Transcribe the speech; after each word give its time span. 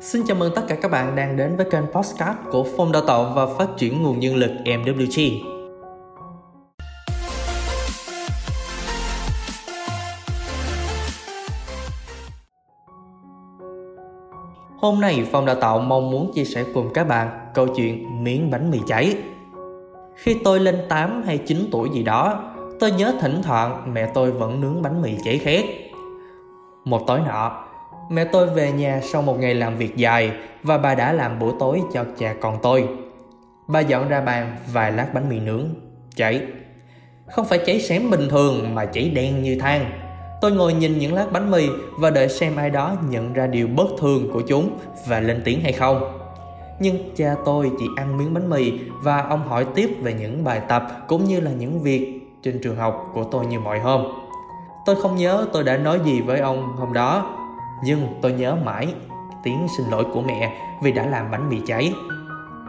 Xin 0.00 0.22
chào 0.26 0.36
mừng 0.36 0.52
tất 0.54 0.62
cả 0.68 0.74
các 0.74 0.90
bạn 0.90 1.16
đang 1.16 1.36
đến 1.36 1.56
với 1.56 1.66
kênh 1.70 1.86
Postcard 1.92 2.38
của 2.50 2.66
Phòng 2.76 2.92
Đào 2.92 3.02
tạo 3.06 3.32
và 3.34 3.46
Phát 3.46 3.68
triển 3.76 4.02
Nguồn 4.02 4.20
Nhân 4.20 4.36
lực 4.36 4.50
MWG. 4.64 5.40
Hôm 14.78 15.00
nay 15.00 15.26
Phòng 15.32 15.46
Đào 15.46 15.56
tạo 15.56 15.78
mong 15.78 16.10
muốn 16.10 16.32
chia 16.34 16.44
sẻ 16.44 16.64
cùng 16.74 16.90
các 16.94 17.08
bạn 17.08 17.50
câu 17.54 17.66
chuyện 17.76 18.24
miếng 18.24 18.50
bánh 18.50 18.70
mì 18.70 18.78
cháy. 18.86 19.16
Khi 20.16 20.36
tôi 20.44 20.60
lên 20.60 20.76
8 20.88 21.22
hay 21.22 21.38
9 21.38 21.68
tuổi 21.72 21.88
gì 21.92 22.02
đó, 22.02 22.52
tôi 22.80 22.92
nhớ 22.92 23.14
thỉnh 23.20 23.40
thoảng 23.42 23.94
mẹ 23.94 24.10
tôi 24.14 24.32
vẫn 24.32 24.60
nướng 24.60 24.82
bánh 24.82 25.02
mì 25.02 25.14
cháy 25.24 25.38
khét. 25.38 25.64
Một 26.84 27.06
tối 27.06 27.20
nọ, 27.26 27.65
Mẹ 28.10 28.24
tôi 28.24 28.46
về 28.46 28.72
nhà 28.72 29.00
sau 29.02 29.22
một 29.22 29.38
ngày 29.40 29.54
làm 29.54 29.76
việc 29.76 29.96
dài 29.96 30.32
và 30.62 30.78
bà 30.78 30.94
đã 30.94 31.12
làm 31.12 31.38
bữa 31.38 31.52
tối 31.58 31.82
cho 31.92 32.04
cha 32.18 32.34
con 32.40 32.58
tôi. 32.62 32.88
Bà 33.68 33.80
dọn 33.80 34.08
ra 34.08 34.20
bàn 34.20 34.56
vài 34.72 34.92
lát 34.92 35.14
bánh 35.14 35.28
mì 35.28 35.40
nướng, 35.40 35.68
cháy. 36.16 36.40
Không 37.26 37.44
phải 37.44 37.58
cháy 37.66 37.80
xém 37.80 38.10
bình 38.10 38.28
thường 38.30 38.74
mà 38.74 38.84
cháy 38.84 39.08
đen 39.14 39.42
như 39.42 39.58
than. 39.58 39.90
Tôi 40.40 40.52
ngồi 40.52 40.74
nhìn 40.74 40.98
những 40.98 41.14
lát 41.14 41.32
bánh 41.32 41.50
mì 41.50 41.68
và 41.98 42.10
đợi 42.10 42.28
xem 42.28 42.56
ai 42.56 42.70
đó 42.70 42.96
nhận 43.10 43.32
ra 43.32 43.46
điều 43.46 43.68
bất 43.68 43.86
thường 43.98 44.30
của 44.32 44.40
chúng 44.40 44.78
và 45.06 45.20
lên 45.20 45.42
tiếng 45.44 45.60
hay 45.60 45.72
không. 45.72 46.18
Nhưng 46.80 47.14
cha 47.16 47.34
tôi 47.44 47.70
chỉ 47.78 47.86
ăn 47.96 48.18
miếng 48.18 48.34
bánh 48.34 48.50
mì 48.50 48.72
và 49.02 49.22
ông 49.22 49.48
hỏi 49.48 49.66
tiếp 49.74 49.90
về 50.02 50.14
những 50.14 50.44
bài 50.44 50.60
tập 50.68 50.88
cũng 51.08 51.24
như 51.24 51.40
là 51.40 51.50
những 51.50 51.82
việc 51.82 52.20
trên 52.42 52.60
trường 52.62 52.76
học 52.76 53.10
của 53.14 53.24
tôi 53.24 53.46
như 53.46 53.60
mọi 53.60 53.78
hôm. 53.78 54.04
Tôi 54.86 54.96
không 55.02 55.16
nhớ 55.16 55.46
tôi 55.52 55.64
đã 55.64 55.76
nói 55.76 56.00
gì 56.04 56.20
với 56.20 56.40
ông 56.40 56.76
hôm 56.76 56.92
đó 56.92 57.35
nhưng 57.82 58.18
tôi 58.22 58.32
nhớ 58.32 58.56
mãi 58.64 58.94
tiếng 59.42 59.66
xin 59.76 59.86
lỗi 59.90 60.04
của 60.12 60.22
mẹ 60.22 60.52
vì 60.82 60.92
đã 60.92 61.06
làm 61.06 61.30
bánh 61.30 61.48
mì 61.48 61.60
cháy. 61.66 61.94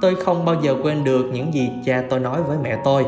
Tôi 0.00 0.14
không 0.14 0.44
bao 0.44 0.54
giờ 0.62 0.76
quên 0.82 1.04
được 1.04 1.30
những 1.32 1.54
gì 1.54 1.70
cha 1.84 2.02
tôi 2.10 2.20
nói 2.20 2.42
với 2.42 2.58
mẹ 2.62 2.78
tôi. 2.84 3.06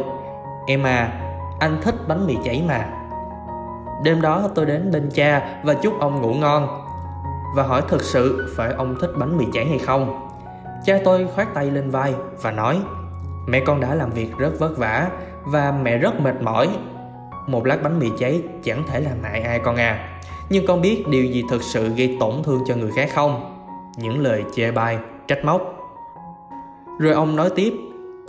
Em 0.66 0.82
à, 0.82 1.12
anh 1.60 1.80
thích 1.82 1.94
bánh 2.08 2.26
mì 2.26 2.36
cháy 2.44 2.64
mà. 2.68 2.86
Đêm 4.04 4.22
đó 4.22 4.48
tôi 4.54 4.66
đến 4.66 4.90
bên 4.92 5.10
cha 5.14 5.60
và 5.62 5.74
chúc 5.74 6.00
ông 6.00 6.22
ngủ 6.22 6.34
ngon 6.34 6.84
và 7.56 7.62
hỏi 7.62 7.82
thực 7.88 8.02
sự 8.02 8.54
phải 8.56 8.72
ông 8.72 8.94
thích 9.00 9.10
bánh 9.18 9.38
mì 9.38 9.44
cháy 9.52 9.66
hay 9.66 9.78
không. 9.78 10.28
Cha 10.84 10.98
tôi 11.04 11.28
khoát 11.34 11.54
tay 11.54 11.70
lên 11.70 11.90
vai 11.90 12.14
và 12.42 12.50
nói 12.50 12.80
Mẹ 13.46 13.60
con 13.60 13.80
đã 13.80 13.94
làm 13.94 14.10
việc 14.10 14.38
rất 14.38 14.58
vất 14.58 14.78
vả 14.78 15.10
và 15.44 15.72
mẹ 15.82 15.98
rất 15.98 16.20
mệt 16.20 16.42
mỏi. 16.42 16.68
Một 17.46 17.66
lát 17.66 17.82
bánh 17.82 17.98
mì 17.98 18.10
cháy 18.18 18.42
chẳng 18.62 18.82
thể 18.88 19.00
làm 19.00 19.22
hại 19.22 19.42
ai 19.42 19.60
con 19.64 19.76
à 19.76 20.09
nhưng 20.50 20.66
con 20.66 20.82
biết 20.82 21.08
điều 21.08 21.24
gì 21.24 21.44
thực 21.50 21.62
sự 21.62 21.88
gây 21.88 22.16
tổn 22.20 22.34
thương 22.44 22.60
cho 22.66 22.76
người 22.76 22.90
khác 22.92 23.10
không? 23.14 23.56
Những 23.96 24.18
lời 24.18 24.44
chê 24.54 24.70
bai, 24.70 24.98
trách 25.28 25.44
móc. 25.44 25.76
Rồi 26.98 27.12
ông 27.12 27.36
nói 27.36 27.50
tiếp, 27.56 27.72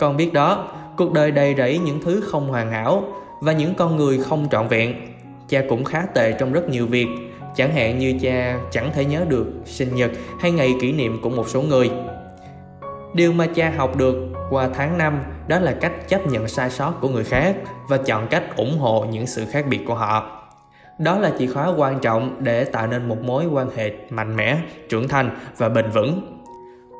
con 0.00 0.16
biết 0.16 0.32
đó, 0.32 0.68
cuộc 0.96 1.12
đời 1.12 1.30
đầy 1.30 1.54
rẫy 1.58 1.78
những 1.78 2.00
thứ 2.00 2.20
không 2.20 2.48
hoàn 2.48 2.70
hảo 2.70 3.04
và 3.40 3.52
những 3.52 3.74
con 3.74 3.96
người 3.96 4.18
không 4.18 4.48
trọn 4.50 4.68
vẹn. 4.68 4.94
Cha 5.48 5.62
cũng 5.68 5.84
khá 5.84 6.02
tệ 6.14 6.32
trong 6.32 6.52
rất 6.52 6.68
nhiều 6.68 6.86
việc. 6.86 7.06
Chẳng 7.56 7.74
hạn 7.74 7.98
như 7.98 8.14
cha 8.22 8.58
chẳng 8.70 8.90
thể 8.94 9.04
nhớ 9.04 9.24
được 9.28 9.46
sinh 9.64 9.94
nhật 9.94 10.10
hay 10.40 10.50
ngày 10.50 10.74
kỷ 10.80 10.92
niệm 10.92 11.20
của 11.22 11.30
một 11.30 11.48
số 11.48 11.62
người. 11.62 11.90
Điều 13.14 13.32
mà 13.32 13.46
cha 13.54 13.72
học 13.76 13.96
được 13.96 14.16
qua 14.50 14.68
tháng 14.74 14.98
năm 14.98 15.22
đó 15.48 15.58
là 15.58 15.72
cách 15.80 16.08
chấp 16.08 16.26
nhận 16.26 16.48
sai 16.48 16.70
sót 16.70 16.92
của 17.00 17.08
người 17.08 17.24
khác 17.24 17.56
và 17.88 17.96
chọn 17.96 18.26
cách 18.28 18.56
ủng 18.56 18.78
hộ 18.78 19.06
những 19.10 19.26
sự 19.26 19.44
khác 19.46 19.64
biệt 19.68 19.80
của 19.86 19.94
họ 19.94 20.41
đó 20.98 21.18
là 21.18 21.32
chìa 21.38 21.46
khóa 21.46 21.72
quan 21.76 22.00
trọng 22.00 22.36
để 22.40 22.64
tạo 22.64 22.86
nên 22.86 23.08
một 23.08 23.22
mối 23.22 23.46
quan 23.46 23.68
hệ 23.76 23.92
mạnh 24.10 24.36
mẽ, 24.36 24.58
trưởng 24.88 25.08
thành 25.08 25.30
và 25.56 25.68
bền 25.68 25.90
vững. 25.90 26.38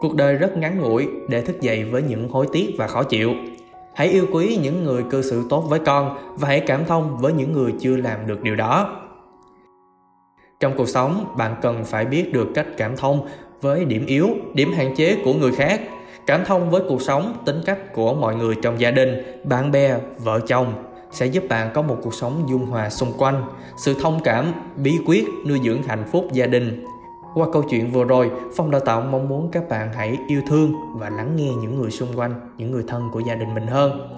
Cuộc 0.00 0.14
đời 0.14 0.34
rất 0.34 0.56
ngắn 0.56 0.80
ngủi 0.80 1.08
để 1.28 1.40
thức 1.40 1.60
dậy 1.60 1.84
với 1.84 2.02
những 2.02 2.28
hối 2.28 2.46
tiếc 2.52 2.74
và 2.78 2.86
khó 2.86 3.02
chịu. 3.02 3.30
Hãy 3.94 4.08
yêu 4.08 4.26
quý 4.32 4.58
những 4.62 4.84
người 4.84 5.02
cư 5.10 5.22
xử 5.22 5.42
tốt 5.50 5.60
với 5.60 5.78
con 5.78 6.18
và 6.38 6.48
hãy 6.48 6.60
cảm 6.60 6.84
thông 6.84 7.18
với 7.18 7.32
những 7.32 7.52
người 7.52 7.74
chưa 7.80 7.96
làm 7.96 8.26
được 8.26 8.42
điều 8.42 8.56
đó. 8.56 8.98
Trong 10.60 10.76
cuộc 10.76 10.88
sống, 10.88 11.34
bạn 11.36 11.56
cần 11.62 11.84
phải 11.84 12.04
biết 12.04 12.32
được 12.32 12.48
cách 12.54 12.66
cảm 12.76 12.96
thông 12.96 13.26
với 13.60 13.84
điểm 13.84 14.06
yếu, 14.06 14.28
điểm 14.54 14.72
hạn 14.72 14.94
chế 14.96 15.16
của 15.24 15.34
người 15.34 15.52
khác. 15.52 15.80
Cảm 16.26 16.44
thông 16.44 16.70
với 16.70 16.82
cuộc 16.88 17.02
sống, 17.02 17.36
tính 17.44 17.60
cách 17.66 17.92
của 17.92 18.14
mọi 18.14 18.36
người 18.36 18.54
trong 18.62 18.80
gia 18.80 18.90
đình, 18.90 19.22
bạn 19.44 19.70
bè, 19.70 19.96
vợ 20.18 20.40
chồng 20.46 20.74
sẽ 21.12 21.26
giúp 21.26 21.44
bạn 21.48 21.70
có 21.74 21.82
một 21.82 21.96
cuộc 22.02 22.14
sống 22.14 22.44
dung 22.48 22.66
hòa 22.66 22.90
xung 22.90 23.12
quanh 23.18 23.44
sự 23.76 23.94
thông 24.02 24.20
cảm, 24.24 24.52
bí 24.76 24.98
quyết 25.06 25.26
nuôi 25.46 25.60
dưỡng 25.64 25.82
hạnh 25.82 26.04
phúc 26.12 26.28
gia 26.32 26.46
đình 26.46 26.86
qua 27.34 27.46
câu 27.52 27.62
chuyện 27.70 27.92
vừa 27.92 28.04
rồi, 28.04 28.30
phong 28.56 28.70
đào 28.70 28.80
tạo 28.80 29.00
mong 29.00 29.28
muốn 29.28 29.48
các 29.52 29.68
bạn 29.68 29.92
hãy 29.92 30.18
yêu 30.26 30.40
thương 30.48 30.72
và 30.94 31.10
lắng 31.10 31.36
nghe 31.36 31.50
những 31.54 31.80
người 31.80 31.90
xung 31.90 32.18
quanh, 32.18 32.34
những 32.56 32.70
người 32.70 32.84
thân 32.88 33.08
của 33.12 33.20
gia 33.20 33.34
đình 33.34 33.54
mình 33.54 33.66
hơn 33.66 34.14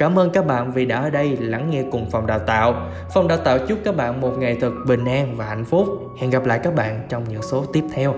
Cảm 0.00 0.18
ơn 0.18 0.30
các 0.30 0.46
bạn 0.46 0.72
vì 0.72 0.86
đã 0.86 1.02
ở 1.02 1.10
đây 1.10 1.36
lắng 1.36 1.70
nghe 1.70 1.84
cùng 1.92 2.10
phòng 2.10 2.26
đào 2.26 2.38
tạo. 2.38 2.90
Phòng 3.14 3.28
đào 3.28 3.38
tạo 3.38 3.58
chúc 3.68 3.78
các 3.84 3.96
bạn 3.96 4.20
một 4.20 4.32
ngày 4.38 4.56
thật 4.60 4.70
bình 4.86 5.04
an 5.04 5.34
và 5.36 5.44
hạnh 5.44 5.64
phúc. 5.64 5.88
Hẹn 6.20 6.30
gặp 6.30 6.46
lại 6.46 6.60
các 6.62 6.74
bạn 6.74 7.06
trong 7.08 7.24
những 7.28 7.42
số 7.42 7.64
tiếp 7.72 7.84
theo. 7.92 8.14